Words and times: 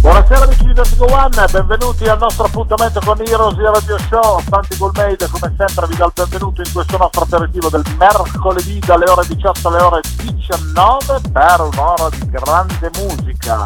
Buonasera 0.00 0.44
amici 0.44 0.64
di 0.64 0.72
Vertigo 0.72 1.06
One, 1.06 1.44
benvenuti 1.50 2.04
al 2.04 2.18
nostro 2.18 2.44
appuntamento 2.44 3.00
con 3.04 3.20
Heroes 3.20 3.56
Radio 3.56 3.98
Show. 4.08 4.40
Santi 4.48 4.76
Golmeide 4.76 5.26
come 5.28 5.52
sempre 5.56 5.86
vi 5.88 5.96
do 5.96 6.04
il 6.04 6.12
benvenuto 6.14 6.62
in 6.62 6.72
questo 6.72 6.96
nostro 6.96 7.22
aperitivo 7.22 7.68
del 7.68 7.82
mercoledì 7.98 8.78
dalle 8.78 9.10
ore 9.10 9.26
18 9.26 9.68
alle 9.68 9.82
ore 9.82 10.00
19 10.22 11.20
per 11.32 11.60
un'ora 11.60 12.08
di 12.10 12.30
grande 12.30 12.90
musica. 12.94 13.64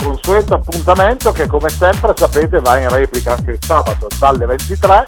Consueto 0.00 0.54
appuntamento 0.54 1.32
che 1.32 1.48
come 1.48 1.68
sempre 1.68 2.14
sapete 2.16 2.60
va 2.60 2.78
in 2.78 2.88
replica 2.88 3.34
anche 3.34 3.50
il 3.52 3.58
sabato 3.60 4.06
dalle 4.16 4.46
23 4.46 5.04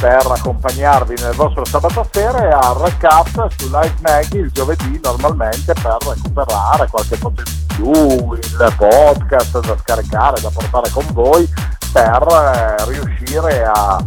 per 0.00 0.26
accompagnarvi 0.26 1.14
nel 1.20 1.34
vostro 1.34 1.62
sabato 1.66 2.08
sera 2.10 2.48
e 2.48 2.50
al 2.50 2.74
recap 2.76 3.48
su 3.54 3.66
Live 3.66 3.96
Maggie 4.00 4.38
il 4.38 4.50
giovedì 4.50 4.98
normalmente 5.02 5.74
per 5.74 5.98
recuperare 6.00 6.88
qualche 6.88 7.18
potenza 7.18 7.52
in 7.52 7.66
più, 7.66 8.32
il 8.32 8.74
podcast 8.78 9.60
da 9.60 9.76
scaricare, 9.76 10.40
da 10.40 10.48
portare 10.48 10.88
con 10.88 11.04
voi 11.12 11.46
per 11.92 12.26
eh, 12.30 12.84
riuscire 12.86 13.62
a, 13.62 14.02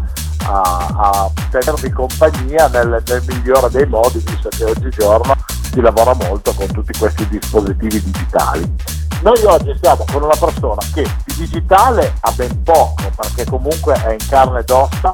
a, 0.48 0.88
a 0.96 1.32
tenervi 1.52 1.92
compagnia 1.92 2.68
nel, 2.70 3.04
nel 3.05 3.24
migliore 3.28 3.70
dei 3.70 3.86
modi 3.86 4.18
visto 4.18 4.50
che 4.50 4.64
oggigiorno 4.64 5.36
si 5.72 5.80
lavora 5.80 6.16
molto 6.16 6.54
con 6.54 6.68
tutti 6.72 6.98
questi 6.98 7.28
dispositivi 7.28 8.02
digitali. 8.02 8.76
Noi 9.22 9.44
oggi 9.44 9.78
siamo 9.80 10.05
con 10.12 10.24
una 10.24 10.35
persona 10.40 10.82
che 10.91 11.04
di 11.26 11.35
digitale 11.35 12.16
ha 12.20 12.32
ben 12.32 12.63
poco 12.63 13.12
perché 13.16 13.46
comunque 13.46 13.94
è 13.94 14.13
in 14.13 14.28
carne 14.28 14.60
ed 14.60 14.70
ossa 14.72 15.13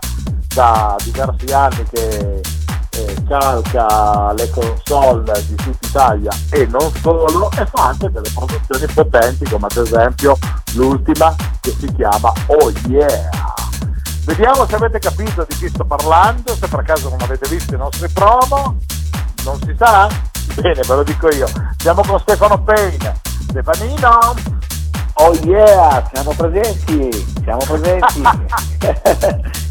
da 0.53 0.95
diversi 1.03 1.53
anni 1.53 1.83
che 1.92 2.42
eh, 2.92 3.23
calca 3.28 4.33
le 4.33 4.50
console 4.50 5.45
di 5.47 5.55
tutta 5.55 5.88
Italia 5.88 6.31
e 6.52 6.66
non 6.66 6.92
solo 7.02 7.50
e 7.52 7.66
fa 7.66 7.88
anche 7.88 8.09
delle 8.11 8.30
produzioni 8.33 8.92
potenti 8.94 9.45
come 9.45 9.67
ad 9.70 9.77
esempio 9.77 10.38
l'ultima 10.73 11.36
che 11.61 11.75
si 11.80 11.92
chiama 11.94 12.33
Oh 12.47 12.72
Yeah 12.88 13.30
vediamo 14.25 14.66
se 14.67 14.75
avete 14.75 15.00
capito 15.00 15.45
di 15.47 15.55
chi 15.55 15.70
sto 15.70 15.86
parlando 15.86 16.55
se 16.55 16.67
per 16.67 16.83
caso 16.83 17.09
non 17.09 17.22
avete 17.22 17.47
visto 17.47 17.75
i 17.75 17.77
nostri 17.77 18.09
promo 18.09 18.77
non 19.44 19.59
si 19.64 19.75
sa? 19.77 20.08
bene 20.55 20.81
ve 20.81 20.95
lo 20.95 21.03
dico 21.03 21.27
io 21.30 21.47
siamo 21.77 22.02
con 22.02 22.20
Stefano 22.20 22.61
Payne 22.64 23.20
Stefanino 23.50 24.58
Oh 25.22 25.33
yeah, 25.44 26.09
siamo 26.14 26.31
presenti, 26.31 27.09
siamo 27.44 27.59
presenti. 27.67 28.22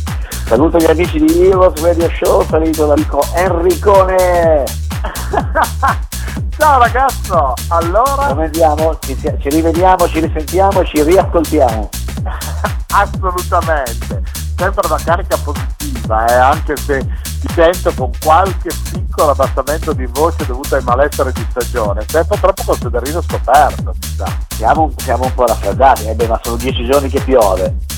Saluto 0.48 0.78
gli 0.78 0.86
amici 0.86 1.18
di 1.18 1.46
Heroes 1.46 1.78
Radio 1.82 2.08
Show, 2.08 2.42
saluto 2.46 2.86
l'amico 2.86 3.22
Enricone. 3.34 4.64
Ciao 6.56 6.78
ragazzo, 6.78 7.52
allora? 7.68 8.28
Come 8.28 8.46
andiamo? 8.46 8.96
Ci, 8.98 9.14
ci 9.14 9.48
rivediamo, 9.50 10.08
ci 10.08 10.20
risentiamo, 10.20 10.82
ci 10.86 11.02
riascoltiamo. 11.02 11.90
Assolutamente, 12.92 14.22
sempre 14.56 14.86
una 14.86 14.98
carica 15.04 15.36
positiva, 15.36 16.24
eh, 16.24 16.34
anche 16.36 16.78
se 16.78 17.06
ti 17.40 17.48
sento 17.52 17.92
con 17.94 18.10
qualche 18.18 18.70
piccolo 18.90 19.32
abbassamento 19.32 19.92
di 19.92 20.06
voce 20.06 20.46
dovuto 20.46 20.76
ai 20.76 20.82
malessere 20.82 21.30
di 21.32 21.46
stagione. 21.50 22.06
Po' 22.06 22.36
troppo 22.40 22.62
col 22.64 22.78
sederino 22.78 23.20
scoperto, 23.20 23.92
mi 23.92 24.16
sa. 24.16 24.24
Siamo, 24.56 24.90
siamo 24.96 25.24
un 25.24 25.34
po' 25.34 25.44
raffreddati, 25.44 26.06
eh 26.06 26.14
beh, 26.14 26.26
ma 26.26 26.40
sono 26.42 26.56
dieci 26.56 26.86
giorni 26.86 27.10
che 27.10 27.20
piove. 27.20 27.97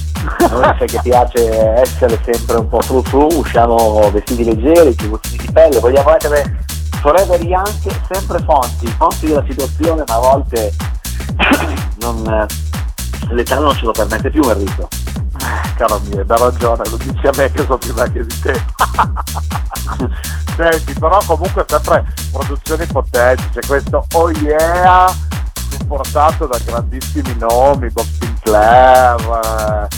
Noi 0.50 0.74
sai 0.78 0.86
che 0.86 1.00
piace 1.02 1.48
essere 1.80 2.20
sempre 2.24 2.56
un 2.56 2.68
po' 2.68 2.80
fru 2.80 3.02
fru, 3.02 3.26
usciamo 3.38 4.10
vestiti 4.10 4.44
leggeri, 4.44 4.94
chiusi 4.94 5.36
di 5.36 5.50
pelle, 5.52 5.78
vogliamo 5.80 6.14
essere 6.14 6.64
forever 7.00 7.42
young, 7.42 7.66
sempre 8.10 8.38
fonti, 8.44 8.86
fonti 8.98 9.26
della 9.26 9.44
situazione, 9.48 10.04
ma 10.06 10.14
a 10.14 10.18
volte 10.18 10.72
non, 12.00 12.46
l'età 13.30 13.58
non 13.58 13.74
ce 13.74 13.84
lo 13.84 13.92
permette 13.92 14.30
più 14.30 14.42
Enrico. 14.42 14.88
Caro 15.76 16.00
mio, 16.10 16.24
da 16.24 16.36
ragione, 16.36 16.82
lo 16.90 16.96
dici 16.96 17.26
a 17.26 17.32
me 17.36 17.50
che 17.50 17.62
sono 17.62 17.78
più 17.78 17.94
vecchio 17.94 18.24
di 18.24 18.40
te. 18.40 18.52
Senti, 20.56 20.92
però 20.98 21.18
comunque 21.24 21.64
sempre 21.66 22.04
produzioni 22.30 22.84
potenti, 22.86 23.48
c'è 23.54 23.66
questo 23.66 24.04
Oh 24.12 24.30
Yeah 24.30 25.28
supportato 25.90 26.46
da 26.46 26.58
grandissimi 26.64 27.36
nomi, 27.38 27.88
Bob 27.90 28.06
Sinclair, 28.18 29.88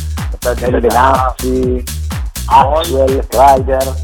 Daniele 0.42 0.80
Benassi, 0.80 1.84
Axwell, 2.46 3.24
Ryder, 3.30 3.94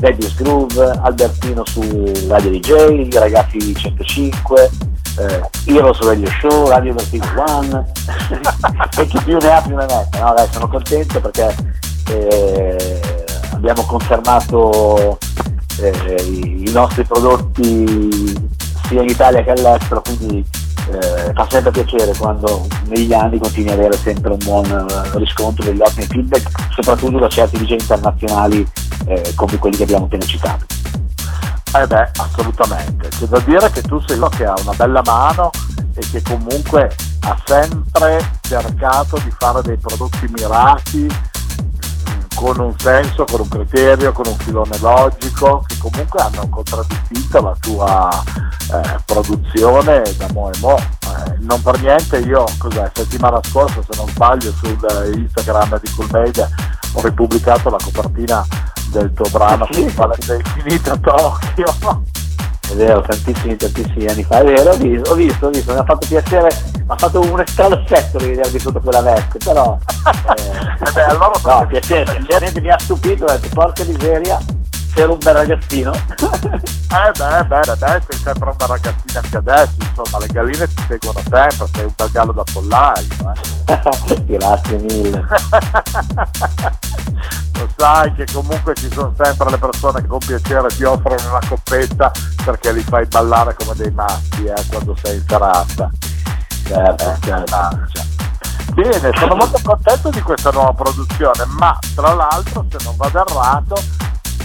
Daddy 0.00 0.34
Groove, 0.34 0.98
Albertino 1.00 1.64
su 1.64 1.80
Radio 2.26 2.50
DJ, 2.50 3.14
Ragazzi 3.14 3.72
105, 3.72 4.70
eh, 5.18 5.48
Heroes 5.66 6.00
Radio 6.00 6.28
Show, 6.40 6.68
Radio 6.68 6.92
Vertigo 6.92 7.26
One 7.36 7.92
e 8.98 9.06
chi 9.06 9.20
più 9.22 9.38
ne 9.40 9.52
ha 9.52 9.62
più 9.62 9.76
ne 9.76 9.86
mette. 9.86 10.18
No, 10.18 10.34
dai, 10.34 10.48
sono 10.50 10.66
contento 10.66 11.20
perché 11.20 11.54
eh, 12.10 13.00
abbiamo 13.52 13.82
confermato 13.82 15.18
eh, 15.80 16.22
i, 16.24 16.68
i 16.68 16.72
nostri 16.72 17.04
prodotti 17.04 18.34
sia 18.88 19.02
in 19.02 19.08
Italia 19.08 19.44
che 19.44 19.52
all'estero, 19.52 20.02
quindi 20.02 20.44
eh, 20.90 21.32
fa 21.34 21.46
sempre 21.48 21.70
piacere 21.70 22.12
quando 22.16 22.66
negli 22.86 23.12
anni 23.12 23.38
continui 23.38 23.72
ad 23.72 23.78
avere 23.78 23.96
sempre 23.96 24.32
un 24.32 24.38
buon 24.44 24.70
uh, 24.70 25.18
riscontro 25.18 25.64
degli 25.64 25.80
ottimi 25.80 26.06
feedback, 26.06 26.48
soprattutto 26.72 27.18
da 27.18 27.28
certi 27.28 27.58
DJ 27.58 27.72
internazionali 27.72 28.66
eh, 29.06 29.32
come 29.34 29.58
quelli 29.58 29.76
che 29.76 29.82
abbiamo 29.82 30.04
appena 30.04 30.24
citato. 30.24 30.64
Eh 31.78 31.86
beh, 31.86 32.10
assolutamente. 32.16 33.08
C'è 33.08 33.26
da 33.26 33.38
dire 33.40 33.70
che 33.70 33.82
tu 33.82 34.00
sei 34.06 34.16
uno 34.16 34.28
che 34.28 34.44
ha 34.46 34.54
una 34.62 34.72
bella 34.74 35.02
mano 35.04 35.50
e 35.94 36.00
che 36.10 36.22
comunque 36.22 36.94
ha 37.20 37.36
sempre 37.44 38.30
cercato 38.40 39.18
di 39.18 39.32
fare 39.36 39.62
dei 39.62 39.76
prodotti 39.76 40.26
mirati 40.28 41.06
con 42.36 42.60
un 42.60 42.78
senso, 42.78 43.24
con 43.24 43.40
un 43.40 43.48
criterio, 43.48 44.12
con 44.12 44.26
un 44.26 44.36
filone 44.36 44.78
logico, 44.78 45.64
che 45.66 45.76
comunque 45.78 46.20
hanno 46.20 46.48
contraddistinto 46.48 47.40
la 47.40 47.56
tua 47.58 48.22
eh, 48.72 49.00
produzione 49.04 50.02
da 50.16 50.28
mo 50.32 50.52
e 50.52 50.58
mo. 50.60 50.76
Eh, 50.76 51.34
non 51.40 51.60
per 51.62 51.80
niente 51.80 52.18
io, 52.18 52.44
cos'è, 52.58 52.90
settimana 52.92 53.40
scorsa 53.42 53.80
se 53.80 53.96
non 53.96 54.06
sbaglio 54.08 54.52
sul 54.52 54.78
Instagram 55.16 55.80
di 55.80 55.90
Cool 55.94 56.08
Media 56.12 56.48
ho 56.92 57.02
ripubblicato 57.02 57.68
la 57.70 57.78
copertina 57.82 58.46
del 58.90 59.12
tuo 59.12 59.28
brano 59.30 59.66
sì. 59.70 59.92
quale 59.94 60.14
sei 60.20 60.40
finito 60.54 60.92
a 60.92 60.96
Tokyo. 60.96 62.04
È 62.68 62.74
vero, 62.74 63.00
tantissimi, 63.00 63.56
tantissimi 63.56 64.06
anni 64.06 64.24
fa, 64.24 64.40
è 64.40 64.44
vero, 64.44 64.70
ho 64.70 64.76
visto, 64.76 65.10
ho 65.10 65.14
visto, 65.14 65.46
ho 65.46 65.50
visto. 65.50 65.72
mi 65.72 65.78
ha 65.78 65.84
fatto 65.84 66.06
piacere, 66.06 66.48
mi 66.74 66.84
ha 66.86 66.96
fatto 66.96 67.20
un 67.20 67.42
strano 67.46 67.80
effetto 67.80 68.18
rivedervi 68.18 68.58
sotto 68.58 68.80
quella 68.80 69.00
veste, 69.02 69.38
però... 69.38 69.78
Eh, 70.36 70.92
beh, 70.92 71.04
allora 71.04 71.30
no, 71.42 71.66
piacere, 71.66 72.22
piacere, 72.26 72.60
mi 72.60 72.70
ha 72.70 72.78
stupito, 72.78 73.24
ho 73.24 73.28
detto, 73.28 73.48
porca 73.52 73.84
miseria, 73.84 74.38
sei 74.96 75.04
un 75.04 75.18
bel 75.18 75.34
ragazzino. 75.34 75.92
eh 75.92 76.00
beh, 77.12 77.44
beh, 77.44 77.70
adesso 77.70 78.06
sei 78.08 78.18
sempre 78.18 78.54
una 78.56 78.66
ragazzina 78.66 79.20
anche 79.20 79.36
adesso, 79.36 79.74
insomma, 79.78 80.18
le 80.18 80.26
galline 80.28 80.66
ti 80.68 80.84
seguono 80.88 81.20
sempre, 81.20 81.66
sei 81.74 81.84
un 81.84 81.92
bel 81.94 82.10
gallo 82.10 82.32
da 82.32 82.42
pollaio. 82.50 83.06
Eh. 83.66 84.24
Grazie 84.24 84.78
mille. 84.78 85.26
Lo 87.58 87.68
sai 87.76 88.12
che 88.14 88.26
comunque 88.32 88.74
ci 88.74 88.90
sono 88.90 89.12
sempre 89.22 89.50
le 89.50 89.58
persone 89.58 90.00
che 90.00 90.06
con 90.06 90.18
piacere 90.18 90.68
ti 90.68 90.84
offrono 90.84 91.28
una 91.28 91.40
coppetta 91.46 92.10
perché 92.44 92.72
li 92.72 92.82
fai 92.82 93.06
ballare 93.06 93.54
come 93.54 93.74
dei 93.74 93.90
maschi 93.90 94.44
eh, 94.44 94.54
quando 94.68 94.96
sei 95.02 95.16
in 95.16 95.24
serata. 95.26 95.90
Certo, 96.66 97.16
certo. 97.20 98.04
Bene, 98.74 99.10
sono 99.16 99.34
molto 99.36 99.58
contento 99.62 100.10
di 100.10 100.20
questa 100.20 100.50
nuova 100.50 100.72
produzione, 100.72 101.44
ma 101.58 101.78
tra 101.94 102.12
l'altro 102.12 102.66
se 102.70 102.76
non 102.84 102.96
vado 102.96 103.20
errato 103.20 103.76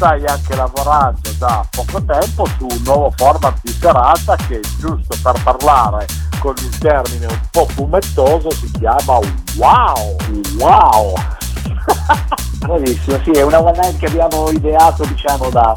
stai 0.01 0.25
anche 0.25 0.55
lavorando 0.55 1.29
da 1.37 1.63
poco 1.69 2.03
tempo 2.03 2.43
su 2.57 2.65
un 2.67 2.81
nuovo 2.83 3.13
format 3.17 3.59
di 3.61 3.71
serata 3.71 4.35
che 4.47 4.59
giusto 4.79 5.15
per 5.21 5.39
parlare 5.43 6.07
con 6.39 6.55
il 6.57 6.75
termine 6.79 7.27
un 7.27 7.39
po' 7.51 7.67
fumettoso 7.67 8.49
si 8.49 8.71
chiama 8.71 9.19
Wow! 9.57 10.15
Wow! 10.57 11.13
Bravissimo, 12.57 13.19
sì, 13.23 13.29
è 13.29 13.43
una 13.43 13.61
one 13.61 13.77
night 13.77 13.97
che 13.99 14.07
abbiamo 14.07 14.49
ideato 14.49 15.05
diciamo 15.05 15.51
da, 15.51 15.71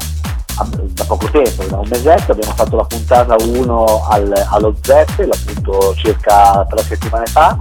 da 0.55 1.03
poco 1.05 1.29
tempo, 1.29 1.63
da 1.65 1.77
un 1.77 1.87
mesetto, 1.87 2.31
abbiamo 2.31 2.53
fatto 2.55 2.77
la 2.77 2.85
puntata 2.85 3.35
1 3.39 4.07
al, 4.09 4.45
allo 4.49 4.75
Zeppel, 4.81 5.29
appunto 5.31 5.93
circa 5.97 6.65
tre 6.67 6.81
settimane 6.81 7.27
fa, 7.27 7.59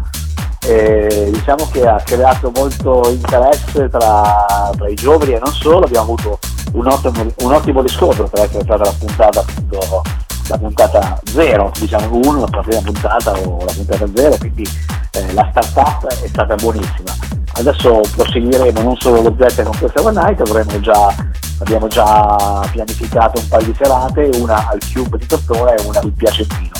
e 0.66 1.30
diciamo 1.32 1.68
che 1.70 1.86
ha 1.86 2.00
creato 2.02 2.50
molto 2.54 3.08
interesse 3.10 3.88
tra, 3.88 4.70
tra 4.76 4.88
i 4.88 4.94
giovani 4.94 5.32
e 5.32 5.38
non 5.38 5.52
solo, 5.52 5.84
abbiamo 5.84 6.04
avuto 6.12 6.38
un 6.72 6.86
ottimo, 6.86 7.32
un 7.38 7.52
ottimo 7.52 7.80
riscontro 7.82 8.26
per 8.28 8.44
essere 8.44 8.62
stata 8.62 8.84
la 8.84 8.94
puntata 8.98 9.40
appunto 9.40 10.02
la 10.48 10.58
puntata 10.58 11.20
0, 11.24 11.72
diciamo 11.78 12.16
1, 12.22 12.40
la 12.40 12.60
prima 12.60 12.80
puntata 12.82 13.32
o 13.32 13.64
la 13.64 13.72
puntata 13.72 14.06
0, 14.14 14.36
quindi 14.38 14.68
eh, 15.12 15.32
la 15.32 15.48
startup 15.50 16.06
è 16.06 16.28
stata 16.28 16.54
buonissima. 16.54 17.12
Adesso 17.56 18.00
proseguiremo 18.16 18.82
non 18.82 18.96
solo 18.96 19.22
lo 19.22 19.34
Z 19.38 19.62
con 19.62 19.78
questa 19.78 20.02
One 20.02 20.20
Night, 20.20 20.80
già, 20.80 21.14
abbiamo 21.60 21.86
già 21.86 22.66
pianificato 22.70 23.40
un 23.40 23.48
paio 23.48 23.64
di 23.64 23.74
serate, 23.76 24.30
una 24.34 24.68
al 24.68 24.80
Cube 24.92 25.18
di 25.18 25.26
Tortona 25.26 25.74
e 25.74 25.82
una 25.86 26.00
al 26.00 26.12
Piacentino, 26.12 26.72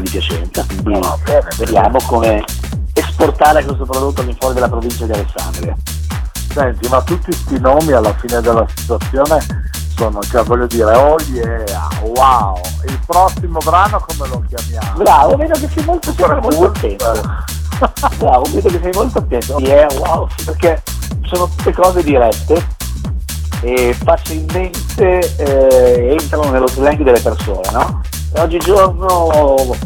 di 0.00 0.10
Piacenza. 0.10 0.64
Quindi 0.66 1.00
no, 1.00 1.18
bene, 1.24 1.48
vediamo 1.56 1.98
come 2.06 2.44
esportare 2.94 3.64
questo 3.64 3.84
prodotto 3.84 4.20
all'infuori 4.20 4.54
della 4.54 4.68
provincia 4.68 5.04
di 5.04 5.12
Alessandria. 5.12 5.76
Senti, 6.52 6.88
ma 6.88 7.00
tutti 7.02 7.26
questi 7.26 7.60
nomi 7.60 7.92
alla 7.92 8.12
fine 8.14 8.40
della 8.40 8.66
situazione 8.74 9.38
sono, 9.96 10.20
cioè 10.22 10.42
voglio 10.44 10.66
dire, 10.66 10.96
oh 10.96 11.16
yeah, 11.28 11.88
wow, 12.00 12.58
il 12.86 12.98
prossimo 13.06 13.58
brano 13.62 14.04
come 14.06 14.28
lo 14.28 14.44
chiamiamo? 14.48 14.98
Bravo, 14.98 15.36
vedo 15.36 15.58
che 15.58 15.68
sei 15.72 15.84
molto, 15.84 16.10
Super 16.10 16.40
molto 16.40 16.64
attento. 16.64 17.12
Bravo, 18.16 18.46
vedo 18.52 18.68
che 18.68 18.80
sei 18.82 18.92
molto 18.94 19.18
attento. 19.18 19.58
Yeah, 19.60 19.86
wow, 19.98 20.26
perché 20.44 20.82
sono 21.22 21.48
tutte 21.48 21.72
cose 21.72 22.02
dirette 22.02 22.78
e 23.60 23.94
facilmente 24.02 25.36
eh, 25.36 26.16
entrano 26.18 26.50
nello 26.50 26.66
slang 26.66 27.02
delle 27.02 27.20
persone, 27.20 27.70
no? 27.72 28.00
Oggigiorno 28.32 29.76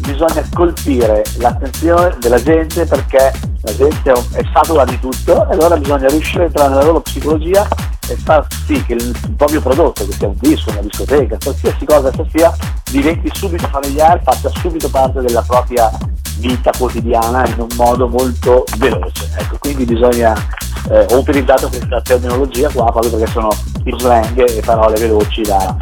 bisogna 0.00 0.46
colpire 0.52 1.24
l'attenzione 1.38 2.16
della 2.20 2.42
gente 2.42 2.84
perché 2.84 3.32
la 3.62 3.76
gente 3.76 4.12
è 4.32 4.42
satura 4.52 4.84
di 4.84 4.98
tutto 5.00 5.48
e 5.48 5.52
allora 5.54 5.76
bisogna 5.76 6.08
riuscire 6.08 6.42
a 6.42 6.46
entrare 6.46 6.68
nella 6.68 6.84
loro 6.84 7.00
psicologia 7.00 7.66
e 8.08 8.16
far 8.16 8.46
sì 8.66 8.84
che 8.84 8.94
il 8.94 9.14
proprio 9.36 9.62
prodotto, 9.62 10.04
che 10.06 10.12
sia 10.12 10.28
un 10.28 10.36
disco, 10.38 10.70
una 10.70 10.82
discoteca, 10.82 11.38
qualsiasi 11.42 11.84
cosa 11.86 12.08
essa 12.08 12.24
sia, 12.30 12.54
diventi 12.90 13.30
subito 13.32 13.66
familiare, 13.68 14.20
faccia 14.22 14.50
subito 14.50 14.90
parte 14.90 15.20
della 15.22 15.42
propria 15.42 15.90
vita 16.36 16.70
quotidiana 16.76 17.46
in 17.48 17.60
un 17.60 17.68
modo 17.76 18.06
molto 18.06 18.64
veloce. 18.76 19.30
Ecco, 19.38 19.56
quindi 19.58 19.84
bisogna, 19.86 20.34
eh, 20.90 21.06
ho 21.10 21.18
utilizzato 21.18 21.68
questa 21.68 22.02
terminologia 22.02 22.68
qua 22.68 22.90
proprio 22.92 23.16
perché 23.16 23.32
sono 23.32 23.48
i 23.84 23.94
slang 23.98 24.46
e 24.46 24.60
parole 24.60 24.98
veloci 24.98 25.40
da 25.40 25.74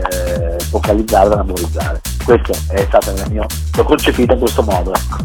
eh, 0.00 0.58
focalizzare, 0.60 1.28
da 1.28 1.36
memorizzare. 1.36 2.00
Questo 2.24 2.52
è 2.68 2.84
stato 2.88 3.10
il 3.10 3.24
mio, 3.30 3.46
l'ho 3.74 3.84
concepito 3.84 4.32
in 4.32 4.38
questo 4.38 4.62
modo. 4.62 4.92
Ecco. 4.92 5.16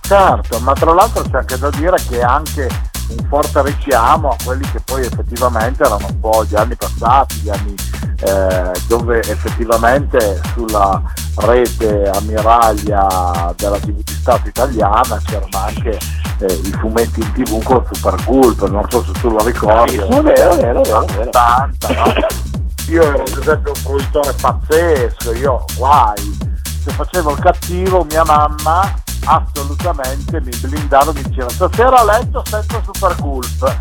Certo, 0.00 0.60
ma 0.60 0.72
tra 0.74 0.92
l'altro 0.92 1.22
c'è 1.22 1.38
anche 1.38 1.58
da 1.58 1.70
dire 1.70 1.96
che 2.08 2.22
anche 2.22 2.68
un 3.08 3.26
forte 3.28 3.62
richiamo 3.62 4.30
a 4.30 4.36
quelli 4.44 4.68
che 4.70 4.80
poi 4.84 5.02
effettivamente 5.02 5.82
erano 5.82 6.06
un 6.08 6.20
po' 6.20 6.44
gli 6.44 6.54
anni 6.54 6.76
passati, 6.76 7.36
gli 7.40 7.48
anni 7.48 7.74
eh, 8.20 8.72
dove 8.86 9.20
effettivamente 9.20 10.40
sulla 10.54 11.02
rete 11.36 12.08
ammiraglia 12.14 13.52
della 13.56 13.78
TV 13.78 14.02
di 14.02 14.12
Stato 14.12 14.48
italiana 14.48 15.20
c'erano 15.24 15.48
anche 15.52 15.98
eh, 16.38 16.52
i 16.52 16.72
fumetti 16.78 17.20
in 17.20 17.32
tv 17.32 17.62
con 17.62 17.84
Super 17.90 18.14
Gulp, 18.24 18.68
non 18.68 18.84
so 18.88 19.04
se 19.04 19.12
tu 19.20 19.30
lo 19.30 19.44
ricordi. 19.44 19.96
È 19.96 20.22
vero, 20.22 20.54
vero, 20.56 20.80
vero. 20.82 20.98
80, 20.98 21.88
no? 21.88 22.55
Io 22.88 23.02
ero 23.02 23.22
ad 23.22 23.36
esempio 23.36 23.72
un 23.72 23.76
fruitore 23.76 24.32
pazzesco, 24.32 25.32
io 25.34 25.64
guai, 25.76 26.38
se 26.82 26.90
facevo 26.92 27.32
il 27.32 27.38
cattivo 27.38 28.04
mia 28.08 28.24
mamma 28.24 28.94
assolutamente 29.24 30.40
mi 30.40 30.52
blindavo 30.56 31.12
mi 31.12 31.22
diceva 31.22 31.48
stasera 31.48 31.98
a 31.98 32.04
letto 32.04 32.42
senza 32.46 32.80
super 32.84 33.16
gulp 33.16 33.76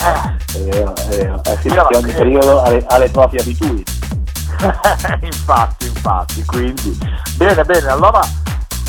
eh. 0.00 0.36
è 0.54 0.62
vero, 0.70 0.94
è 0.94 1.06
vero. 1.08 1.42
Eh 1.44 1.58
sì, 1.60 1.68
perché 1.68 1.96
ogni 1.96 2.12
periodo 2.12 2.62
ha 2.62 2.68
le, 2.70 2.84
ha 2.86 2.98
le 2.98 3.10
proprie 3.10 3.40
abitudini 3.40 3.82
infatti 5.22 5.86
infatti 5.86 6.44
quindi 6.44 6.96
bene 7.36 7.64
bene 7.64 7.88
allora 7.88 8.20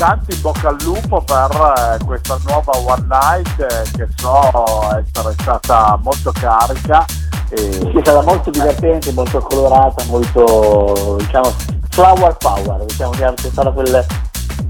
tanti 0.00 0.32
in 0.32 0.40
bocca 0.40 0.68
al 0.68 0.78
lupo 0.80 1.20
per 1.20 1.98
eh, 2.00 2.04
questa 2.06 2.38
nuova 2.46 2.72
One 2.74 3.06
Night 3.06 3.60
eh, 3.60 3.90
che 3.98 4.08
so 4.16 4.96
essere 4.96 5.34
stata 5.38 6.00
molto 6.02 6.32
carica 6.32 7.04
e... 7.50 7.56
Sì, 7.56 7.98
è 7.98 8.00
stata 8.00 8.22
molto 8.22 8.48
divertente, 8.48 9.12
molto 9.12 9.40
colorata, 9.40 10.02
molto 10.06 11.16
diciamo 11.18 11.52
flower 11.90 12.34
power, 12.38 12.82
diciamo 12.86 13.10
che 13.10 13.30
c'è 13.34 13.48
stato 13.50 13.72
quel, 13.74 14.06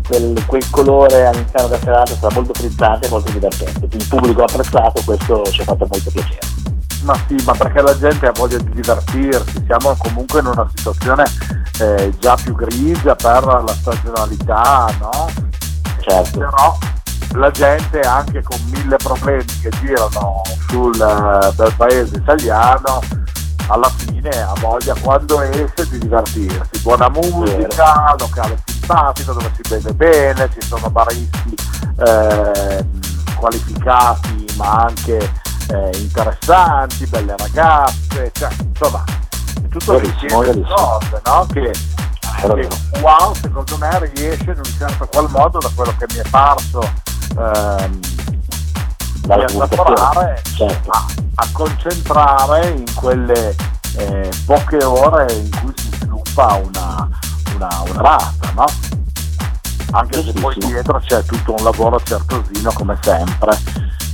quel, 0.08 0.46
quel, 0.46 0.70
colore 0.70 1.26
all'interno 1.26 1.68
della 1.68 1.80
serata, 1.80 2.12
è 2.12 2.16
stato 2.16 2.34
molto 2.34 2.52
frizzante 2.54 3.06
e 3.06 3.10
molto 3.10 3.30
divertente. 3.30 3.86
Il 3.88 4.06
pubblico 4.08 4.40
ha 4.40 4.46
apprezzato, 4.46 5.00
questo 5.04 5.44
ci 5.44 5.60
ha 5.60 5.64
fatto 5.64 5.86
molto 5.88 6.10
piacere. 6.10 6.69
Ma 7.02 7.14
sì, 7.26 7.36
ma 7.44 7.52
perché 7.52 7.80
la 7.80 7.96
gente 7.96 8.26
ha 8.26 8.32
voglia 8.32 8.58
di 8.58 8.70
divertirsi, 8.70 9.62
siamo 9.66 9.96
comunque 9.96 10.40
in 10.40 10.46
una 10.46 10.68
situazione 10.74 11.24
eh, 11.78 12.12
già 12.18 12.36
più 12.36 12.54
grigia 12.54 13.14
per 13.14 13.44
la 13.44 13.74
stagionalità, 13.74 14.86
no? 15.00 15.28
Certo. 16.00 16.38
Però 16.38 16.78
la 17.34 17.50
gente 17.50 18.00
anche 18.00 18.42
con 18.42 18.58
mille 18.70 18.96
problemi 18.96 19.44
che 19.62 19.70
girano 19.80 20.42
sul 20.68 20.96
bel 20.96 21.74
paese 21.76 22.16
italiano 22.16 23.00
alla 23.68 23.90
fine 23.96 24.30
ha 24.30 24.52
voglia 24.58 24.94
quando 25.00 25.40
esce 25.42 25.88
di 25.90 25.98
divertirsi 25.98 26.80
buona 26.82 27.08
musica, 27.08 28.16
locale 28.18 28.60
simpatico 28.64 29.32
dove 29.32 29.52
si 29.54 29.62
beve 29.68 29.92
bene 29.94 30.50
ci 30.52 30.66
sono 30.66 30.90
baristi 30.90 31.54
eh, 32.04 32.84
qualificati 33.36 34.46
ma 34.56 34.86
anche 34.86 35.32
eh, 35.72 35.90
interessanti 35.98 37.06
belle 37.06 37.36
ragazze 37.36 38.30
cioè, 38.34 38.50
insomma 38.60 39.04
è 39.62 39.68
tutto 39.68 40.00
insieme 40.00 40.52
di 40.52 40.62
cose 40.62 41.22
no? 41.24 41.46
che, 41.52 41.70
che 41.70 42.68
wow 43.00 43.32
secondo 43.34 43.76
me 43.78 44.10
riesce 44.12 44.50
in 44.50 44.56
un 44.56 44.74
certo 44.78 45.06
qual 45.06 45.30
modo 45.30 45.58
da 45.58 45.70
quello 45.74 45.94
che 45.96 46.06
mi 46.12 46.18
è 46.18 46.28
parso 46.28 46.80
ehm, 47.38 48.00
di 49.20 49.32
assaporare 49.32 50.42
certo. 50.54 50.90
a, 50.90 51.06
a, 51.36 51.48
concentrare 51.52 52.68
in 52.70 52.94
quelle 52.94 53.54
eh, 53.96 54.30
poche 54.46 54.82
ore 54.82 55.32
in 55.34 55.50
cui 55.60 55.72
si 55.76 55.88
sviluppa 55.92 56.54
una, 56.54 57.08
una, 57.54 57.82
una 57.86 58.00
rata, 58.00 58.52
no? 58.54 58.64
Anche 59.92 60.22
se 60.22 60.32
poi 60.32 60.54
dietro 60.58 61.00
c'è 61.04 61.22
tutto 61.24 61.54
un 61.56 61.64
lavoro 61.64 62.00
certosino 62.00 62.72
come 62.72 62.96
sempre 63.02 63.58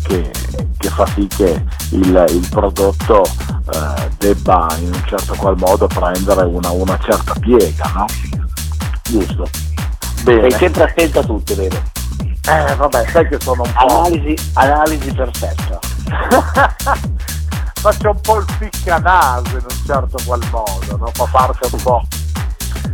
che, 0.07 0.31
che 0.77 0.89
fa 0.89 1.07
sì 1.07 1.27
che 1.27 1.65
il, 1.91 2.25
il 2.29 2.49
prodotto 2.49 3.25
eh, 3.25 4.11
debba 4.19 4.69
in 4.79 4.93
un 4.93 5.03
certo 5.07 5.35
qual 5.35 5.57
modo 5.59 5.87
prendere 5.87 6.45
una, 6.45 6.71
una 6.71 6.99
certa 6.99 7.35
piega, 7.41 7.91
no? 7.95 8.07
Giusto. 9.03 9.49
Bene. 10.23 10.51
Sei 10.51 10.59
sempre 10.59 10.85
attento 10.85 11.19
a 11.21 11.25
tutto, 11.25 11.55
vero? 11.55 11.83
Eh 12.49 12.75
vabbè, 12.77 13.07
sai 13.11 13.29
che 13.29 13.39
sono 13.41 13.63
un 13.63 13.73
po'. 13.73 14.01
Analisi, 14.05 14.51
analisi 14.55 15.13
perfetta. 15.13 15.79
Faccio 17.75 18.11
un 18.11 18.21
po' 18.21 18.39
il 18.39 18.47
ficcanaso 18.59 19.51
in 19.51 19.65
un 19.69 19.85
certo 19.85 20.19
qual 20.25 20.41
modo, 20.51 20.97
no? 20.97 21.11
Fa 21.13 21.27
parte 21.31 21.69
un 21.71 21.83
po' 21.83 22.03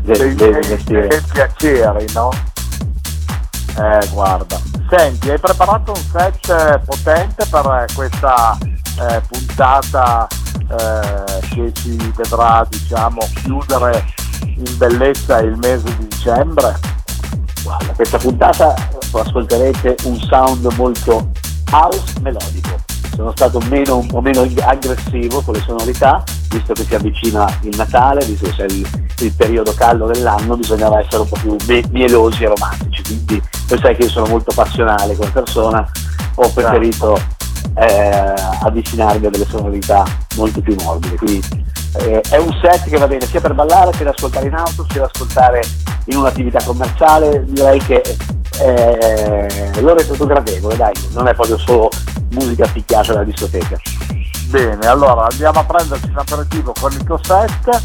dei, 0.03 0.35
dei, 0.35 0.61
dei, 0.61 0.83
dei 0.85 1.23
piaceri, 1.33 2.07
no? 2.13 2.31
Eh 3.79 4.09
guarda. 4.13 4.61
Senti, 4.91 5.31
hai 5.31 5.39
preparato 5.39 5.93
un 5.93 6.03
set 6.11 6.79
potente 6.85 7.47
per 7.47 7.87
questa 7.95 8.59
eh, 8.61 9.23
puntata 9.27 10.27
eh, 10.29 11.49
che 11.49 11.73
ci 11.73 11.97
vedrà 12.15 12.67
diciamo 12.69 13.21
chiudere 13.43 14.05
in 14.45 14.77
bellezza 14.77 15.39
il 15.39 15.57
mese 15.57 15.85
di 15.97 16.09
dicembre? 16.09 16.79
Guarda, 17.63 17.93
questa 17.95 18.19
puntata 18.19 18.75
ascolterete 19.13 19.97
un 20.05 20.19
sound 20.21 20.67
molto 20.75 21.31
house 21.71 22.21
melodico. 22.21 22.92
Sono 23.15 23.33
stato 23.33 23.61
meno, 23.69 23.99
un 23.99 24.07
po' 24.07 24.21
meno 24.21 24.41
aggressivo 24.41 25.43
con 25.43 25.55
le 25.55 25.61
sonorità, 25.61 26.23
visto 26.49 26.73
che 26.73 26.85
si 26.85 26.95
avvicina 26.95 27.47
il 27.63 27.77
Natale, 27.77 28.25
visto 28.25 28.47
che 28.47 28.53
c'è 28.53 28.65
il, 28.65 28.89
il 29.21 29.33
periodo 29.35 29.75
caldo 29.75 30.07
dell'anno, 30.07 30.57
bisognava 30.57 31.01
essere 31.01 31.23
un 31.23 31.29
po' 31.29 31.39
più 31.39 31.57
mielosi 31.91 32.45
e 32.45 32.49
romantici. 32.49 33.03
Quindi 33.03 33.43
tu 33.67 33.79
sai 33.79 33.95
che 33.97 34.05
io 34.05 34.09
sono 34.09 34.27
molto 34.27 34.53
passionale 34.55 35.15
come 35.15 35.31
persona, 35.31 35.89
ho 36.37 36.51
preferito 36.51 37.19
eh, 37.75 38.35
avvicinarmi 38.63 39.27
a 39.27 39.31
delle 39.31 39.47
sonorità 39.47 40.05
molto 40.37 40.61
più 40.61 40.75
morbide. 40.83 41.17
Quindi 41.17 41.65
eh, 41.99 42.21
è 42.31 42.39
un 42.39 42.51
set 42.63 42.89
che 42.89 42.99
va 42.99 43.07
bene 43.07 43.27
sia 43.27 43.41
per 43.41 43.55
ballare, 43.55 43.93
sia 43.93 44.05
da 44.05 44.11
ascoltare 44.11 44.47
in 44.47 44.55
auto, 44.55 44.87
sia 44.89 45.01
da 45.01 45.11
ascoltare 45.13 45.63
in 46.07 46.17
un'attività 46.17 46.63
commerciale. 46.65 47.45
Direi 47.47 47.79
che 47.81 48.03
eh, 48.65 49.81
lo 49.81 49.95
reputo 49.95 50.27
gradevole, 50.27 50.77
dai, 50.77 50.93
non 51.13 51.27
è 51.29 51.35
proprio 51.35 51.59
solo 51.59 51.91
musica 52.31 52.67
picchiata 52.67 53.13
dalla 53.13 53.25
discoteca. 53.25 53.77
Bene, 54.49 54.87
allora 54.87 55.27
andiamo 55.31 55.61
a 55.61 55.65
prenderci 55.65 56.09
un 56.09 56.19
aperitivo 56.19 56.73
con 56.79 56.93
il 56.93 57.21
set 57.23 57.83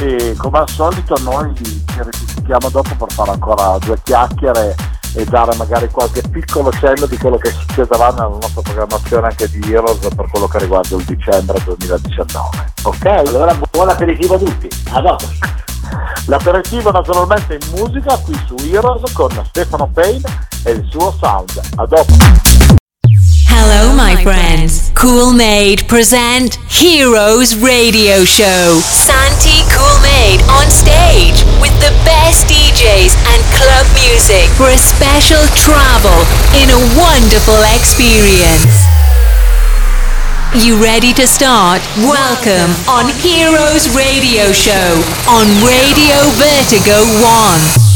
e 0.00 0.34
come 0.36 0.58
al 0.58 0.68
solito 0.68 1.14
noi 1.22 1.54
ci 1.54 1.82
risentiamo 1.96 2.68
dopo 2.70 2.94
per 2.96 3.12
fare 3.12 3.30
ancora 3.30 3.78
due 3.78 3.96
chiacchiere 4.02 4.74
e 5.14 5.24
dare 5.24 5.54
magari 5.56 5.88
qualche 5.90 6.22
piccolo 6.30 6.70
cenno 6.72 7.06
di 7.06 7.16
quello 7.18 7.36
che 7.36 7.50
succederà 7.50 8.08
nella 8.10 8.28
nostra 8.28 8.62
programmazione 8.62 9.26
anche 9.26 9.48
di 9.50 9.72
Heroes 9.72 9.98
per 10.14 10.28
quello 10.30 10.48
che 10.48 10.58
riguarda 10.58 10.96
il 10.96 11.04
dicembre 11.04 11.58
2019. 11.64 12.72
Ok, 12.82 13.06
allora 13.06 13.56
buon 13.70 13.88
aperitivo 13.88 14.34
a 14.34 14.38
tutti, 14.38 14.68
a 14.90 15.00
dopo. 15.00 15.24
L'aperitivo 16.26 16.90
naturalmente 16.90 17.58
in 17.60 17.70
musica 17.74 18.16
qui 18.18 18.38
su 18.46 18.54
Heroes 18.70 19.12
con 19.12 19.30
Stefano 19.48 19.90
Payne 19.92 20.48
e 20.64 20.70
il 20.72 20.86
suo 20.90 21.14
sound. 21.20 21.60
A 21.76 21.86
dopo. 21.86 22.12
Hello, 23.48 23.92
my 23.92 24.16
friends. 24.22 24.90
Cool 24.94 25.34
Made 25.34 25.84
present 25.86 26.58
Heroes 26.68 27.54
Radio 27.60 28.24
Show. 28.24 28.80
Santi 28.80 29.62
Cool 29.74 30.01
On 30.22 30.70
stage 30.70 31.42
with 31.60 31.74
the 31.82 31.90
best 32.06 32.46
DJs 32.46 33.18
and 33.34 33.42
club 33.58 33.86
music 33.98 34.46
for 34.54 34.70
a 34.70 34.78
special 34.78 35.42
travel 35.50 36.14
in 36.54 36.70
a 36.70 36.78
wonderful 36.94 37.58
experience. 37.74 38.86
You 40.64 40.80
ready 40.80 41.12
to 41.14 41.26
start? 41.26 41.82
Welcome 41.98 42.70
on 42.86 43.10
Heroes 43.18 43.90
Radio 43.96 44.52
Show 44.52 45.02
on 45.26 45.50
Radio 45.66 46.30
Vertigo 46.38 47.02
1. 47.82 47.91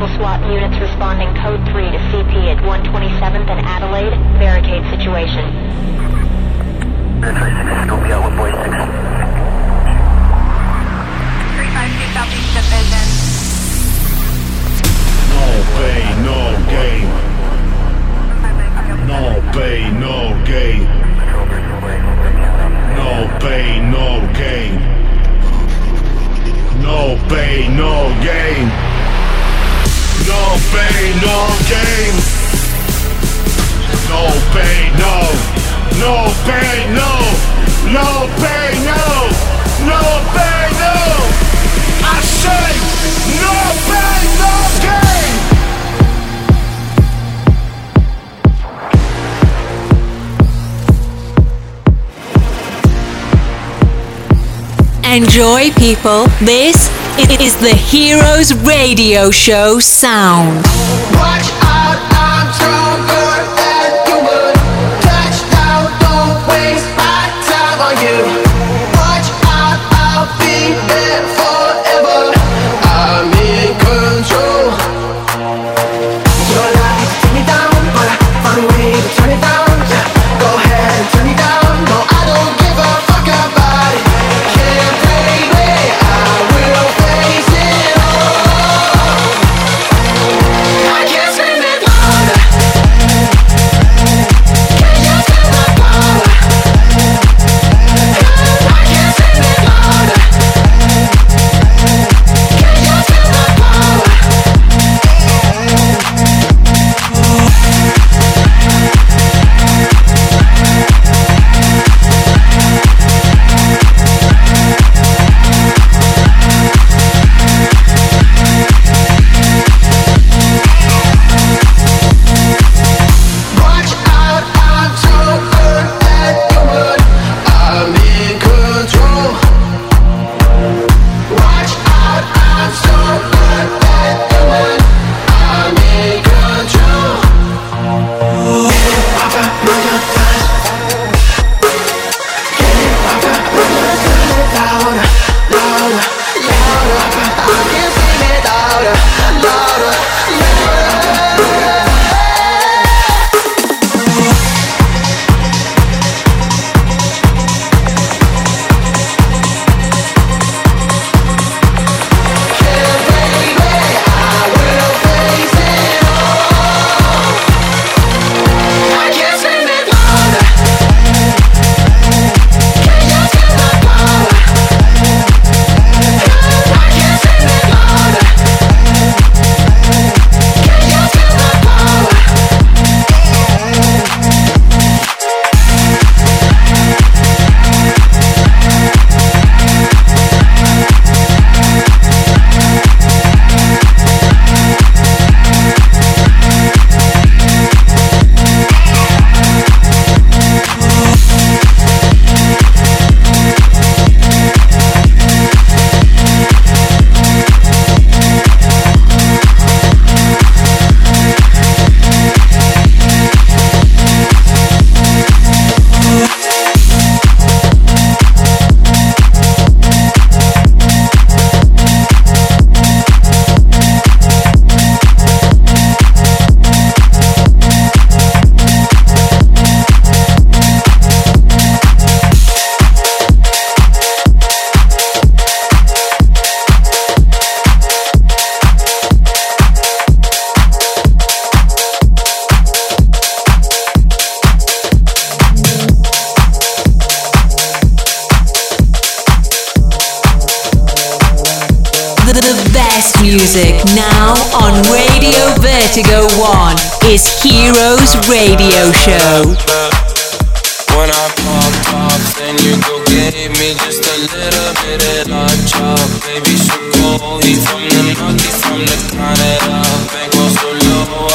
Multiple 0.00 0.16
SWAT 0.16 0.40
units 0.50 0.80
responding 0.80 1.28
code 1.44 1.60
3 1.68 1.90
to 1.92 1.98
CP 2.08 2.32
at 2.48 2.56
127th 2.64 3.50
and 3.50 3.60
Adelaide. 3.66 4.16
Barricade 4.40 4.82
situation. 4.88 5.44
Scope 7.84 8.08
out 8.08 8.24
with 8.24 8.32
boy 8.40 8.48
6. 8.48 8.64
352 11.52 12.16
Southeast 12.16 12.48
Division. 12.56 13.04
No 15.36 15.44
pain, 15.76 16.16
no 16.24 16.56
gain. 16.72 17.04
No 19.04 19.20
pain, 19.52 20.00
no 20.00 20.32
gain. 20.48 20.88
No 22.96 23.28
pain, 23.44 23.92
no 23.92 24.24
gain. 24.32 24.80
No 26.80 27.20
pain, 27.28 27.76
no 27.76 28.08
gain. 28.24 28.89
No 30.28 30.56
pain, 30.72 31.12
no 31.26 31.38
gain. 31.70 32.14
No 34.08 34.22
pain, 34.54 34.88
no. 34.98 35.16
No 35.98 36.14
pain, 36.46 36.94
no. 36.94 37.12
No 37.96 38.08
pain, 38.42 38.76
no. 38.84 39.04
No 39.90 40.02
pain, 40.34 40.70
no. 40.84 40.96
I 42.02 42.16
say 42.40 42.70
no 43.42 43.54
pain, 43.88 44.26
no 44.42 44.54
gain. 44.84 45.32
Enjoy, 55.04 55.70
people. 55.72 56.26
This 56.40 56.88
is 57.28 57.54
the 57.56 57.74
Heroes 57.74 58.54
Radio 58.54 59.30
Show 59.30 59.78
sound. 59.78 60.64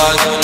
아 0.06 0.35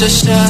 sister. 0.00 0.49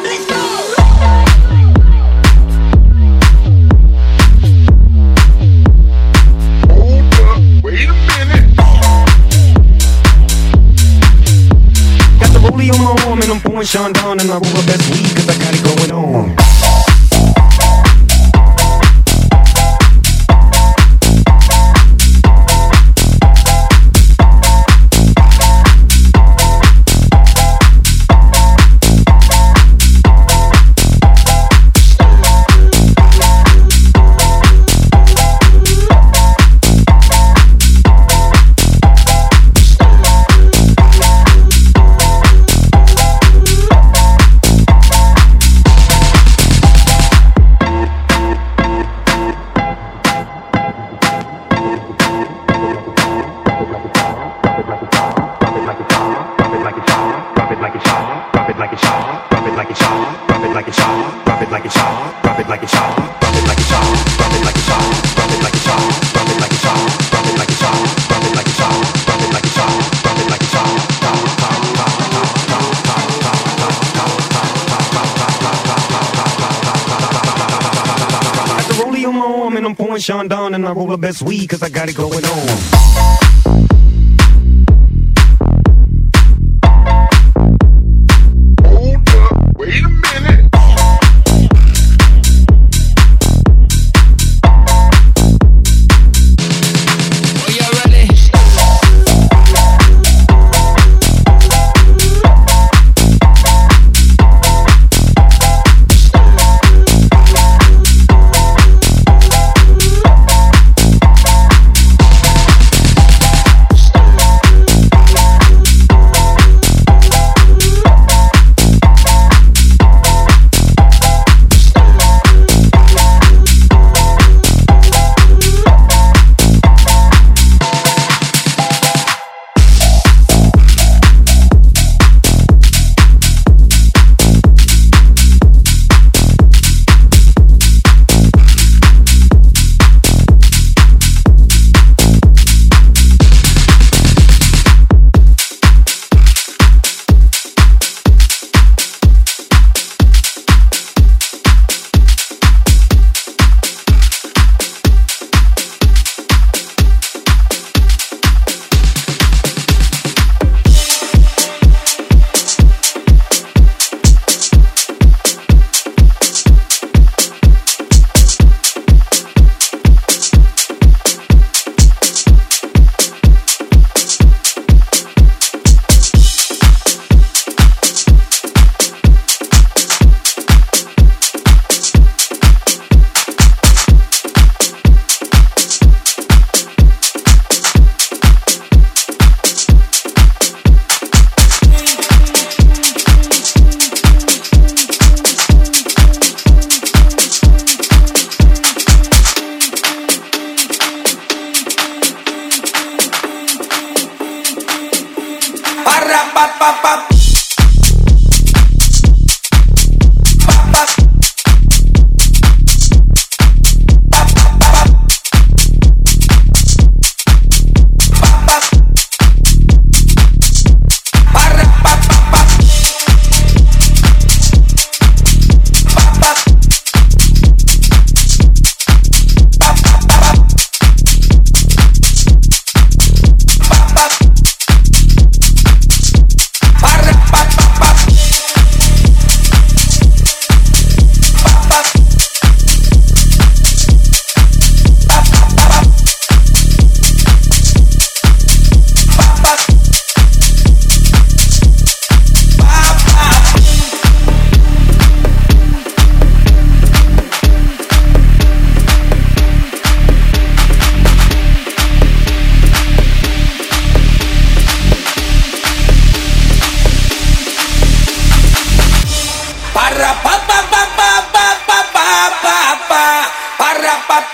Sean 80.01 80.27
Don 80.27 80.55
and 80.55 80.67
I 80.67 80.71
roll 80.71 80.87
the 80.87 80.97
best 80.97 81.21
weed 81.21 81.47
cause 81.47 81.61
I 81.61 81.69
got 81.69 81.87
it 81.87 81.95
going 81.95 82.25
on. 82.25 82.30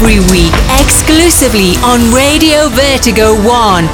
Every 0.00 0.20
week 0.32 0.54
exclusively 0.80 1.76
on 1.84 2.00
Radio 2.08 2.72
Vertigo 2.72 3.36
1. 3.36 3.44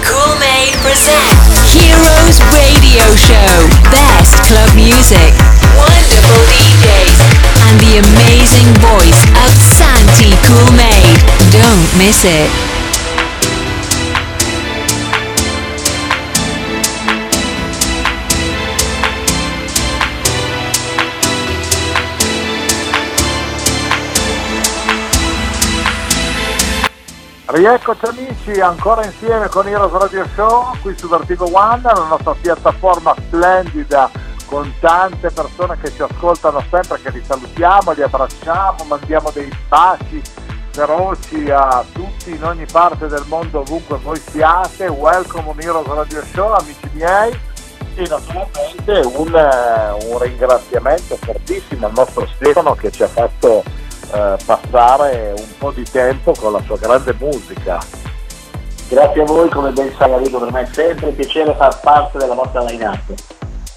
Cool 0.06 0.38
Made 0.38 0.70
present 0.78 1.34
Heroes 1.74 2.38
Radio 2.54 3.02
Show. 3.18 3.66
Best 3.90 4.38
club 4.46 4.70
music, 4.78 5.34
wonderful 5.74 6.42
DJs, 6.46 7.18
and 7.66 7.74
the 7.82 7.94
amazing 8.06 8.70
voice 8.78 9.22
of 9.34 9.50
Santi 9.50 10.30
Cool 10.46 10.70
Made. 10.78 11.18
Don't 11.50 11.90
miss 11.98 12.22
it. 12.22 12.75
Rieccoci 27.56 28.04
amici, 28.04 28.60
ancora 28.60 29.02
insieme 29.02 29.48
con 29.48 29.66
Heroes 29.66 29.90
Radio 29.90 30.26
Show, 30.34 30.76
qui 30.82 30.94
su 30.94 31.08
Vertigo 31.08 31.48
One, 31.50 31.80
la 31.80 32.06
nostra 32.06 32.34
piattaforma 32.38 33.14
splendida 33.16 34.10
con 34.44 34.70
tante 34.78 35.30
persone 35.30 35.78
che 35.80 35.90
ci 35.90 36.02
ascoltano 36.02 36.62
sempre, 36.68 37.00
che 37.00 37.10
li 37.12 37.22
salutiamo, 37.24 37.92
li 37.92 38.02
abbracciamo, 38.02 38.84
mandiamo 38.84 39.30
dei 39.32 39.50
baci 39.68 40.20
feroci 40.70 41.48
a 41.48 41.82
tutti 41.92 42.32
in 42.32 42.44
ogni 42.44 42.66
parte 42.70 43.06
del 43.06 43.24
mondo, 43.26 43.60
ovunque 43.60 43.96
voi 44.02 44.20
siate. 44.20 44.88
Welcome 44.88 45.48
on 45.48 45.58
Heroes 45.58 45.86
Radio 45.86 46.22
Show, 46.34 46.52
amici 46.52 46.90
miei. 46.92 47.40
E 47.94 48.06
naturalmente 48.06 49.00
un, 49.16 49.34
eh, 49.34 50.04
un 50.10 50.18
ringraziamento 50.18 51.16
fortissimo 51.16 51.86
al 51.86 51.92
nostro 51.94 52.28
Stefano 52.34 52.74
che 52.74 52.92
ci 52.92 53.02
ha 53.02 53.08
fatto 53.08 53.64
eh, 54.12 54.36
passare 54.44 55.34
un 55.36 55.58
po' 55.58 55.70
di 55.70 55.84
tempo 55.84 56.32
con 56.38 56.52
la 56.52 56.62
sua 56.62 56.76
grande 56.76 57.14
musica. 57.18 57.78
Grazie 58.88 59.22
a 59.22 59.24
voi, 59.24 59.48
come 59.48 59.72
ben 59.72 59.92
sai 59.96 60.12
Arrigo, 60.12 60.38
per 60.38 60.52
me 60.52 60.62
è 60.62 60.68
sempre 60.72 61.06
un 61.06 61.14
piacere 61.14 61.54
far 61.54 61.80
parte 61.80 62.18
della 62.18 62.34
vostra 62.34 62.62
line-up. 62.62 63.14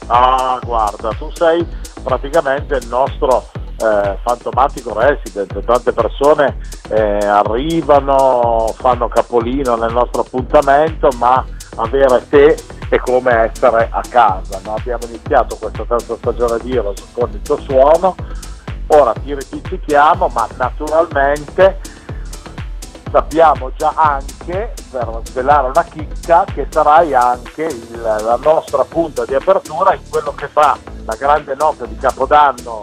Ah, 0.08 0.60
guarda, 0.64 1.10
tu 1.18 1.30
sei 1.34 1.66
praticamente 2.04 2.76
il 2.76 2.88
nostro 2.88 3.50
eh, 3.82 4.18
fantomatico 4.24 4.98
resident, 4.98 5.64
tante 5.64 5.94
persone 5.94 6.58
eh, 6.90 7.18
arrivano, 7.26 8.74
fanno 8.78 9.08
capolino 9.08 9.76
nel 9.76 9.94
nostro 9.94 10.22
appuntamento, 10.22 11.10
ma 11.18 11.44
avere 11.76 12.28
te 12.30 12.58
è 12.90 12.98
come 12.98 13.52
essere 13.52 13.88
a 13.92 14.02
casa. 14.10 14.60
no? 14.64 14.76
Abbiamo 14.76 15.06
iniziato 15.06 15.56
questa 15.56 15.86
terza 15.86 16.16
stagione 16.18 16.60
di 16.62 16.76
Heroes 16.76 17.06
con 17.14 17.30
il 17.32 17.42
tuo 17.42 17.60
suono, 17.62 18.16
ora 18.90 19.14
ti 19.14 19.34
ripizzichiamo, 19.34 20.28
ma 20.28 20.48
naturalmente 20.58 21.80
sappiamo 23.12 23.72
già 23.76 23.94
anche, 23.96 24.74
per 24.92 25.22
svelare 25.24 25.68
una 25.68 25.84
chicca, 25.84 26.46
che 26.46 26.68
sarai 26.70 27.14
anche 27.14 27.64
il- 27.64 28.02
la 28.02 28.38
nostra 28.42 28.84
punta 28.84 29.26
di 29.26 29.34
apertura 29.34 29.94
in 29.94 30.02
quello 30.10 30.34
che 30.36 30.48
fa 30.48 30.78
la 31.06 31.16
grande 31.16 31.56
notte 31.56 31.88
di 31.88 31.98
Capodanno 31.98 32.82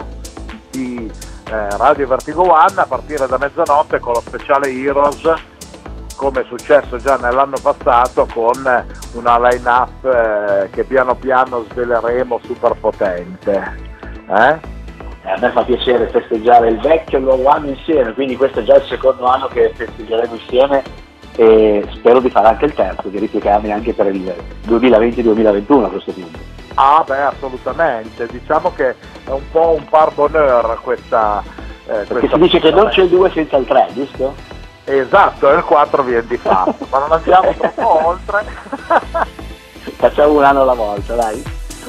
di 0.69 1.11
eh, 1.49 1.77
Radio 1.77 2.07
Vertigo 2.07 2.51
One 2.51 2.73
a 2.75 2.85
partire 2.85 3.25
da 3.25 3.37
mezzanotte 3.37 3.99
con 3.99 4.13
lo 4.13 4.21
speciale 4.25 4.69
Heroes 4.69 5.21
come 6.17 6.41
è 6.41 6.45
successo 6.45 6.97
già 6.97 7.15
nell'anno 7.15 7.57
passato 7.61 8.27
con 8.33 8.85
una 9.13 9.39
line-up 9.39 10.03
eh, 10.03 10.69
che 10.71 10.83
piano 10.83 11.15
piano 11.15 11.63
sveleremo 11.71 12.39
super 12.43 12.73
potente. 12.73 13.85
Eh? 14.27 14.59
Eh, 15.27 15.31
A 15.31 15.37
me 15.39 15.51
fa 15.51 15.63
piacere 15.63 16.07
festeggiare 16.07 16.69
il 16.69 16.79
vecchio 16.79 17.17
e 17.17 17.21
il 17.21 17.27
nuovo 17.27 17.49
anno 17.49 17.67
insieme, 17.69 18.13
quindi 18.13 18.35
questo 18.37 18.59
è 18.59 18.63
già 18.63 18.75
il 18.75 18.85
secondo 18.87 19.25
anno 19.25 19.47
che 19.47 19.71
festeggeremo 19.75 20.33
insieme 20.35 20.83
e 21.35 21.85
spero 21.93 22.19
di 22.19 22.29
fare 22.29 22.47
anche 22.47 22.65
il 22.65 22.73
terzo, 22.73 23.09
di 23.09 23.19
replicarmi 23.19 23.71
anche 23.71 23.93
per 23.93 24.07
il 24.07 24.33
2020-2021 24.67 25.83
a 25.83 25.89
questo 25.89 26.11
punto. 26.13 26.39
Ah 26.75 27.03
beh 27.05 27.21
assolutamente, 27.21 28.27
diciamo 28.27 28.71
che 28.73 28.89
è 29.25 29.29
un 29.29 29.41
po' 29.51 29.75
un 29.77 29.85
par 29.89 30.13
bonheur 30.13 30.79
questa... 30.81 31.43
eh, 31.87 32.05
Perché 32.07 32.27
si 32.29 32.37
dice 32.39 32.59
che 32.59 32.71
non 32.71 32.87
c'è 32.89 33.01
il 33.01 33.09
funzione. 33.09 33.09
2 33.09 33.29
senza 33.31 33.57
il 33.57 33.65
3, 33.65 33.87
giusto? 33.93 34.35
Esatto, 34.85 35.49
il 35.51 35.63
4 35.63 36.03
viene 36.03 36.25
di 36.27 36.37
fatto, 36.37 36.87
ma 36.89 36.99
non 36.99 37.11
andiamo 37.11 37.53
troppo 37.57 38.07
oltre. 38.07 38.45
Facciamo 39.97 40.33
un 40.33 40.43
anno 40.43 40.61
alla 40.61 40.73
volta, 40.75 41.15
dai. 41.15 41.43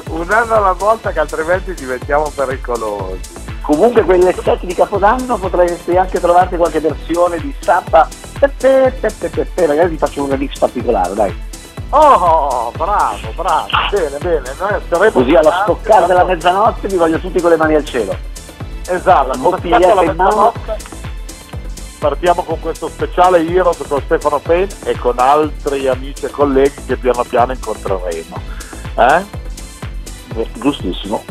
Un 0.09 0.31
anno 0.31 0.55
alla 0.55 0.73
volta 0.73 1.11
che 1.11 1.19
altrimenti 1.19 1.73
diventiamo 1.73 2.31
pericolosi. 2.33 3.47
Comunque 3.61 4.03
quelle 4.03 4.33
set 4.33 4.63
di 4.65 4.73
Capodanno 4.73 5.37
potresti 5.37 5.95
anche 5.95 6.19
trovarti 6.19 6.57
qualche 6.57 6.79
versione 6.79 7.37
di 7.39 7.53
Sappa. 7.59 8.07
Magari 8.39 9.89
ti 9.89 9.97
faccio 9.97 10.23
un 10.23 10.29
remix 10.29 10.57
particolare, 10.57 11.13
dai. 11.13 11.47
Oh, 11.91 12.71
bravo, 12.77 13.31
bravo, 13.35 13.67
bene, 13.89 14.17
bene, 14.19 14.53
noi 14.59 14.79
saremo 14.87 15.11
Così 15.11 15.33
alla 15.33 15.63
scoccare 15.63 16.05
della 16.05 16.23
mezzanotte 16.23 16.87
vi 16.87 16.97
voglio 16.97 17.19
tutti 17.19 17.41
con 17.41 17.49
le 17.49 17.57
mani 17.57 17.75
al 17.75 17.85
cielo. 17.85 18.15
Esatto, 18.87 19.27
la 19.27 20.03
in 20.03 20.15
mano. 20.15 20.53
partiamo 21.97 22.43
con 22.43 22.59
questo 22.59 22.89
speciale 22.89 23.39
Heroes 23.39 23.83
con 23.87 24.01
Stefano 24.01 24.39
Pen 24.39 24.67
e 24.83 24.97
con 24.99 25.17
altri 25.17 25.87
amici 25.87 26.25
e 26.25 26.29
colleghi 26.29 26.85
che 26.85 26.95
piano 26.95 27.23
piano 27.23 27.53
incontreremo. 27.53 28.39
Eh? 28.95 29.25
Giustissimo. 30.53 31.23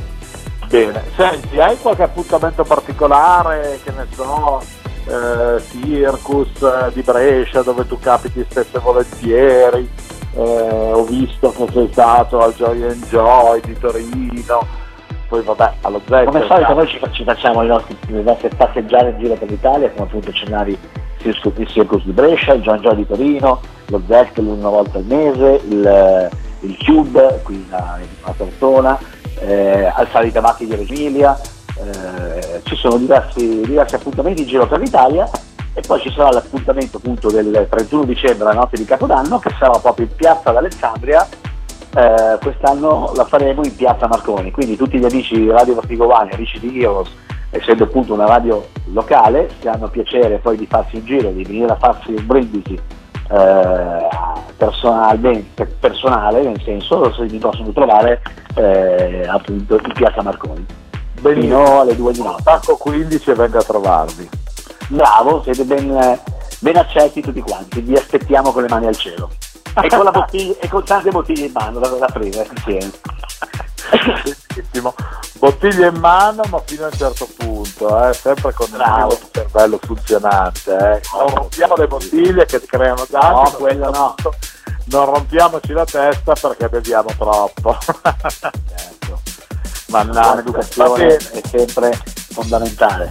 Bene, 0.68 1.02
senti, 1.16 1.58
hai 1.58 1.78
qualche 1.78 2.02
appuntamento 2.02 2.62
particolare, 2.62 3.80
che 3.82 3.90
ne 3.90 4.06
so, 4.10 4.60
eh, 5.06 5.62
Circus 5.70 6.60
eh, 6.60 6.92
di 6.92 7.00
Brescia 7.00 7.62
dove 7.62 7.86
tu 7.86 7.98
capiti 7.98 8.44
spesso 8.48 8.76
e 8.76 8.80
volentieri, 8.80 9.90
eh, 10.34 10.90
ho 10.92 11.04
visto 11.04 11.50
che 11.52 11.66
sei 11.72 11.88
stato 11.90 12.40
al 12.40 12.52
Joy 12.54 12.82
and 12.82 13.06
Joy 13.06 13.60
di 13.62 13.78
Torino, 13.78 14.66
poi 15.28 15.42
vabbè, 15.42 15.72
allo 15.80 16.00
Z. 16.06 16.24
Come 16.24 16.40
al 16.40 16.46
solito 16.46 16.74
noi 16.74 16.86
ci, 16.88 17.00
ci 17.12 17.24
facciamo 17.24 17.62
le 17.62 17.68
nostre, 17.68 17.96
le 18.08 18.22
nostre 18.22 18.50
passeggiate 18.54 19.08
in 19.08 19.18
giro 19.18 19.34
per 19.34 19.48
l'Italia, 19.48 19.90
come 19.90 20.06
appunto 20.06 20.28
il 20.28 20.34
Circus, 20.34 21.72
Circus 21.72 22.04
di 22.04 22.12
Brescia, 22.12 22.52
il 22.52 22.62
John 22.62 22.78
Joy 22.80 22.96
di 22.96 23.06
Torino, 23.06 23.60
lo 23.86 24.02
Zest 24.06 24.36
una 24.36 24.68
volta 24.68 24.98
al 24.98 25.04
mese, 25.04 25.60
il, 25.66 26.30
il 26.60 26.76
Cube 26.84 27.40
qui 27.42 27.66
a, 27.70 27.98
Tortona, 28.36 28.98
eh, 29.40 29.90
al 29.94 30.08
Sali 30.10 30.32
Tabacchi 30.32 30.66
di 30.66 30.74
Reggio 30.74 30.94
Emilia, 30.94 31.38
eh, 31.78 32.60
ci 32.64 32.74
sono 32.76 32.96
diversi, 32.96 33.60
diversi 33.60 33.94
appuntamenti 33.94 34.42
in 34.42 34.48
giro 34.48 34.66
per 34.66 34.80
l'Italia 34.80 35.28
e 35.74 35.80
poi 35.86 36.00
ci 36.00 36.10
sarà 36.10 36.30
l'appuntamento 36.30 36.96
appunto 36.96 37.30
del 37.30 37.66
31 37.70 38.04
dicembre, 38.04 38.44
la 38.44 38.52
notte 38.52 38.76
di 38.76 38.84
Capodanno, 38.84 39.38
che 39.38 39.50
sarà 39.58 39.78
proprio 39.78 40.06
in 40.06 40.14
piazza 40.14 40.50
d'Alessandria. 40.50 41.26
Eh, 41.94 42.38
quest'anno 42.42 43.12
la 43.14 43.24
faremo 43.24 43.64
in 43.64 43.74
piazza 43.74 44.08
Marconi, 44.08 44.50
quindi 44.50 44.76
tutti 44.76 44.98
gli 44.98 45.04
amici 45.04 45.36
di 45.36 45.50
Radio 45.50 45.74
Particolare, 45.74 46.32
amici 46.32 46.58
di 46.58 46.82
Heroes, 46.82 47.10
essendo 47.50 47.84
appunto 47.84 48.12
una 48.12 48.26
radio 48.26 48.66
locale, 48.86 49.48
se 49.60 49.68
hanno 49.68 49.88
piacere 49.88 50.38
poi 50.38 50.56
di 50.56 50.66
farsi 50.66 50.96
un 50.96 51.04
giro, 51.04 51.30
di 51.30 51.44
venire 51.44 51.72
a 51.72 51.76
farsi 51.76 52.10
un 52.10 52.26
brindisi 52.26 52.97
eh, 53.30 54.08
personalmente, 54.56 55.66
personale, 55.66 56.42
nel 56.42 56.60
senso, 56.62 57.12
se 57.12 57.22
mi 57.24 57.38
possono 57.38 57.70
trovare 57.72 58.22
eh, 58.54 59.26
appunto 59.28 59.76
in 59.76 59.92
piazza 59.92 60.22
Marconi, 60.22 60.64
fino 61.20 61.80
alle 61.80 61.94
2 61.94 62.12
di 62.12 62.22
notte. 62.22 62.42
Attacco 62.50 62.76
15 62.76 63.30
e 63.30 63.34
venga 63.34 63.58
a 63.58 63.62
trovarvi. 63.62 64.28
Bravo, 64.88 65.42
siete 65.42 65.64
ben, 65.64 66.18
ben 66.60 66.76
accetti 66.76 67.20
tutti 67.20 67.40
quanti, 67.40 67.80
vi 67.80 67.94
aspettiamo 67.94 68.52
con 68.52 68.62
le 68.62 68.68
mani 68.68 68.86
al 68.86 68.96
cielo. 68.96 69.30
E 69.80 69.88
con, 69.88 70.08
bottiglia, 70.10 70.54
e 70.60 70.68
con 70.68 70.82
tante 70.82 71.10
bottiglie 71.10 71.46
in 71.46 71.52
mano 71.52 71.78
da, 71.78 71.88
da 71.88 72.06
prendere 72.06 72.48
insieme. 72.50 72.90
Benissimo. 74.54 74.94
Bottiglie 75.38 75.88
in 75.88 75.96
mano, 75.98 76.42
ma 76.48 76.60
fino 76.64 76.84
a 76.84 76.88
un 76.90 76.96
certo 76.96 77.28
punto, 77.36 78.08
eh, 78.08 78.12
sempre 78.12 78.52
con 78.52 78.66
il 78.68 78.76
Bravo. 78.76 79.06
mio 79.06 79.18
cervello 79.30 79.78
funzionante. 79.80 80.72
Eh. 80.76 81.00
Non 81.16 81.34
rompiamo 81.34 81.76
le 81.76 81.86
bottiglie 81.86 82.44
che 82.46 82.60
creano 82.66 83.06
danni, 83.08 83.42
No, 83.42 83.50
quello 83.52 83.90
no. 83.90 84.14
Non 84.86 85.04
rompiamoci 85.04 85.72
la 85.72 85.84
testa 85.84 86.32
perché 86.34 86.68
beviamo 86.68 87.08
troppo. 87.16 87.76
Certo. 87.80 89.20
Mannaggia. 89.88 90.32
Va 90.34 90.40
educazione 90.40 91.06
bene. 91.06 91.16
è 91.16 91.40
sempre 91.46 92.02
fondamentale. 92.30 93.10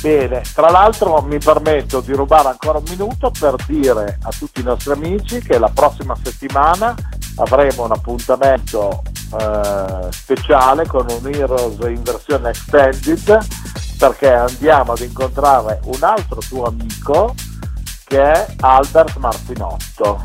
Bene, 0.00 0.42
tra 0.54 0.68
l'altro 0.70 1.22
mi 1.22 1.38
permetto 1.38 2.00
di 2.00 2.12
rubare 2.12 2.48
ancora 2.48 2.76
un 2.76 2.84
minuto 2.88 3.30
per 3.38 3.54
dire 3.66 4.18
a 4.22 4.30
tutti 4.38 4.60
i 4.60 4.62
nostri 4.62 4.92
amici 4.92 5.40
che 5.40 5.58
la 5.58 5.70
prossima 5.72 6.14
settimana 6.22 6.94
avremo 7.36 7.84
un 7.84 7.92
appuntamento 7.92 9.02
eh, 9.38 10.08
speciale 10.10 10.86
con 10.86 11.06
un 11.08 11.32
Heroes 11.32 11.78
in 11.88 12.02
versione 12.02 12.50
extended 12.50 13.38
perché 13.98 14.32
andiamo 14.32 14.92
ad 14.92 15.00
incontrare 15.00 15.80
un 15.84 16.02
altro 16.02 16.40
tuo 16.46 16.64
amico 16.64 17.34
che 18.04 18.20
è 18.20 18.46
Albert 18.60 19.16
Martinotto. 19.16 20.24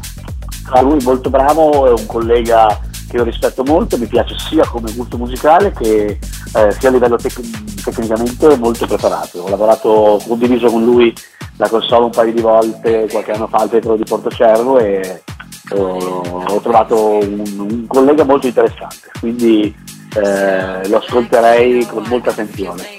Tra 0.66 0.82
lui 0.82 1.02
molto 1.04 1.30
bravo, 1.30 1.88
è 1.88 1.92
un 1.92 2.06
collega 2.06 2.80
che 3.10 3.18
io 3.18 3.24
rispetto 3.24 3.64
molto, 3.64 3.98
mi 3.98 4.06
piace 4.06 4.38
sia 4.38 4.68
come 4.68 4.94
gusto 4.94 5.18
musicale 5.18 5.72
che 5.72 6.20
eh, 6.54 6.72
sia 6.78 6.90
a 6.90 6.92
livello 6.92 7.16
tec- 7.16 7.84
tecnicamente 7.84 8.56
molto 8.58 8.86
preparato. 8.86 9.40
Ho 9.40 9.50
lavorato, 9.50 10.22
condiviso 10.28 10.70
con 10.70 10.84
lui 10.84 11.14
la 11.58 11.68
console 11.68 12.06
un 12.06 12.12
paio 12.12 12.34
di 12.34 12.42
volte 12.42 13.08
qualche 13.10 13.32
anno 13.32 13.48
fa 13.48 13.58
al 13.58 13.70
Petro 13.70 13.96
di 13.96 14.04
Portocervo 14.04 14.78
e 14.78 15.24
ho, 15.72 16.44
ho 16.48 16.60
trovato 16.62 17.18
un, 17.18 17.44
un 17.58 17.88
collega 17.88 18.24
molto 18.24 18.48
interessante, 18.48 19.12
quindi 19.20 19.76
eh, 20.16 20.88
lo 20.88 20.98
ascolterei 20.98 21.86
con 21.86 22.04
molta 22.08 22.32
attenzione. 22.32 22.98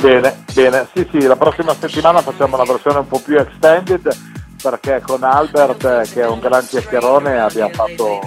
Bene, 0.00 0.44
bene, 0.52 0.88
sì 0.94 1.06
sì, 1.10 1.20
la 1.22 1.36
prossima 1.36 1.74
settimana 1.74 2.22
facciamo 2.22 2.56
una 2.56 2.64
versione 2.64 2.98
un 2.98 3.06
po' 3.06 3.20
più 3.20 3.36
extended 3.38 4.16
perché 4.60 5.02
con 5.04 5.22
Albert, 5.22 5.84
eh, 5.84 6.08
che 6.12 6.22
è 6.22 6.26
un 6.26 6.38
gran 6.38 6.64
chiacchierone, 6.66 7.38
abbiamo 7.38 7.72
fatto 7.72 8.20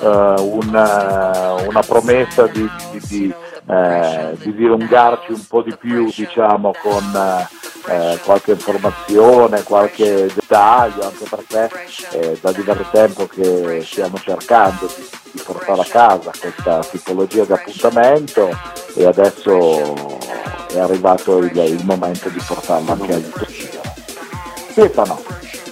eh, 0.00 0.42
un, 0.42 0.74
eh, 0.74 1.66
una 1.66 1.82
promessa 1.86 2.46
di, 2.46 2.68
di, 2.90 3.00
di, 3.08 3.34
eh, 3.66 4.36
di 4.38 4.54
dilungarci 4.54 5.32
un 5.32 5.46
po' 5.46 5.62
di 5.62 5.74
più 5.76 6.10
diciamo, 6.14 6.72
con 6.82 7.48
eh, 7.86 8.18
qualche 8.24 8.52
informazione, 8.52 9.62
qualche 9.62 10.30
dettaglio, 10.34 11.02
anche 11.02 11.24
perché 11.28 11.70
è 12.10 12.38
da 12.40 12.52
diverso 12.52 12.86
tempo 12.90 13.26
che 13.26 13.82
stiamo 13.84 14.18
cercando 14.18 14.86
di, 14.86 15.08
di 15.32 15.42
portare 15.44 15.80
a 15.80 15.86
casa 15.86 16.30
questa 16.38 16.80
tipologia 16.80 17.44
di 17.44 17.52
appuntamento 17.52 18.48
e 18.94 19.04
adesso 19.04 20.18
è 20.72 20.78
arrivato 20.78 21.38
il, 21.38 21.56
il 21.56 21.84
momento 21.84 22.28
di 22.28 22.40
portarla 22.44 22.92
anche 22.92 23.12
agli 23.14 23.32
studio. 23.34 23.82
Stefano, 24.70 25.22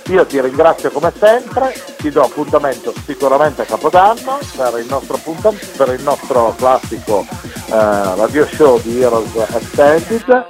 io 0.06 0.26
ti 0.26 0.40
ringrazio 0.40 0.90
come 0.90 1.12
sempre, 1.16 1.74
ti 1.96 2.10
do 2.10 2.22
appuntamento 2.22 2.92
sicuramente 3.04 3.62
a 3.62 3.64
Capodanno 3.64 4.38
per 4.56 4.78
il 4.78 4.86
nostro, 4.86 5.16
appuntam- 5.16 5.58
per 5.76 5.88
il 5.88 6.02
nostro 6.02 6.54
classico 6.56 7.24
eh, 7.24 7.51
radio 7.72 8.46
show 8.46 8.78
di 8.82 9.00
Heroes 9.00 9.34
Extended 9.34 10.44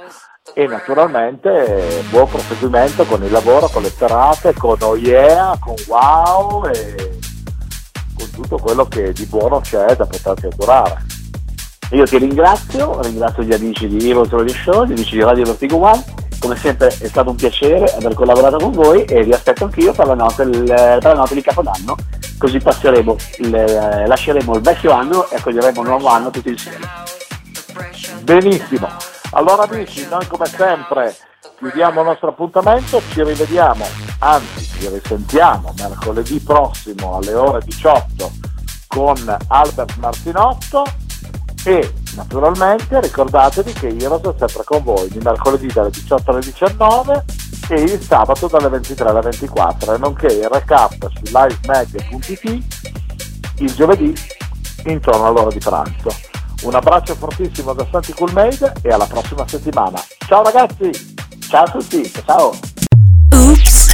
e 0.53 0.67
naturalmente 0.67 2.03
buon 2.09 2.27
proseguimento 2.27 3.05
con 3.05 3.23
il 3.23 3.31
lavoro, 3.31 3.69
con 3.69 3.81
le 3.81 3.89
serate, 3.89 4.53
con 4.53 4.75
OIEA, 4.79 5.57
con 5.59 5.75
Wow 5.87 6.65
e 6.65 7.19
con 8.17 8.29
tutto 8.31 8.57
quello 8.57 8.85
che 8.85 9.13
di 9.13 9.25
buono 9.25 9.61
c'è 9.61 9.95
da 9.95 10.05
poterti 10.05 10.47
augurare. 10.47 11.05
Io 11.91 12.05
ti 12.05 12.17
ringrazio, 12.17 13.01
ringrazio 13.01 13.43
gli 13.43 13.53
amici 13.53 13.87
di 13.87 14.09
Heroes 14.09 14.29
Radio 14.29 14.53
Show, 14.53 14.85
gli 14.85 14.91
amici 14.91 15.15
di 15.15 15.23
Radio 15.23 15.45
Vertigo 15.45 15.77
One, 15.77 16.03
come 16.39 16.57
sempre 16.57 16.87
è 16.87 17.07
stato 17.07 17.29
un 17.29 17.35
piacere 17.35 17.85
aver 17.85 18.13
collaborato 18.15 18.57
con 18.57 18.71
voi 18.71 19.05
e 19.05 19.23
vi 19.23 19.31
aspetto 19.31 19.63
anch'io 19.63 19.93
per 19.93 20.07
la 20.07 20.15
notte, 20.15 20.45
per 20.45 21.03
la 21.03 21.13
notte 21.13 21.35
di 21.35 21.41
Capodanno, 21.41 21.95
così 22.43 22.59
passeremo, 22.59 23.15
il- 23.37 24.03
lasceremo 24.05 24.53
il 24.55 24.61
vecchio 24.61 24.91
anno 24.91 25.29
e 25.29 25.37
accoglieremo 25.37 25.81
il 25.81 25.87
nuovo 25.87 26.07
anno 26.07 26.29
tutti 26.29 26.49
insieme. 26.49 26.85
Benissimo, 28.21 28.89
allora 29.31 29.63
amici, 29.63 30.05
noi 30.09 30.27
come 30.27 30.45
sempre 30.47 31.15
chiudiamo 31.57 32.01
il 32.01 32.05
nostro 32.07 32.27
appuntamento, 32.27 33.01
ci 33.13 33.23
rivediamo, 33.23 33.85
anzi 34.19 34.65
ci 34.77 34.89
risentiamo 34.89 35.73
mercoledì 35.77 36.37
prossimo 36.41 37.15
alle 37.15 37.33
ore 37.33 37.61
18 37.63 38.31
con 38.87 39.37
Albert 39.47 39.95
Martinotto 39.95 40.83
e 41.63 41.93
naturalmente 42.15 42.99
ricordatevi 43.01 43.73
che 43.73 43.87
Heroes 43.87 44.21
è 44.21 44.33
sempre 44.37 44.63
con 44.63 44.83
voi 44.83 45.07
il 45.07 45.21
mercoledì 45.23 45.67
dalle 45.67 45.89
18 45.89 46.31
alle 46.31 46.41
19 46.41 47.25
e 47.69 47.81
il 47.81 48.01
sabato 48.01 48.47
dalle 48.47 48.69
23 48.69 49.09
alle 49.09 49.21
24 49.21 49.93
e 49.93 49.97
nonché 49.97 50.27
il 50.27 50.49
recap 50.49 51.09
su 51.11 51.21
livemag.it 51.23 52.81
il 53.57 53.73
giovedì 53.73 54.13
intorno 54.85 55.27
all'ora 55.27 55.49
di 55.49 55.59
pranzo. 55.59 56.09
Un 56.63 56.75
abbraccio 56.75 57.15
fortissimo 57.15 57.73
da 57.73 57.85
Santi 57.91 58.13
Coolmade 58.13 58.73
e 58.81 58.89
alla 58.89 59.05
prossima 59.05 59.47
settimana. 59.47 60.01
Ciao 60.27 60.43
ragazzi! 60.43 60.91
Ciao 61.39 61.65
a 61.65 61.71
tutti, 61.71 62.11
ciao! 62.25 62.72